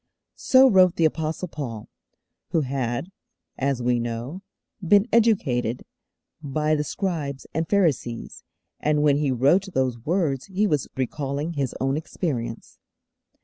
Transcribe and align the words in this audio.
So 0.41 0.67
wrote 0.67 0.95
the 0.95 1.05
Apostle 1.05 1.47
Paul, 1.47 1.87
who 2.49 2.61
had, 2.61 3.11
as 3.59 3.83
we 3.83 3.99
know, 3.99 4.41
been 4.83 5.07
educated 5.13 5.85
by 6.41 6.73
the 6.73 6.83
Scribes 6.83 7.45
and 7.53 7.69
Pharisees, 7.69 8.43
and 8.79 9.03
when 9.03 9.17
he 9.17 9.29
wrote 9.31 9.67
those 9.75 9.99
words 9.99 10.45
he 10.45 10.65
was 10.65 10.87
recalling 10.97 11.53
his 11.53 11.75
own 11.79 11.97
experience. 11.97 12.79